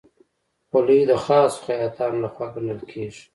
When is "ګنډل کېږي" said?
2.53-3.23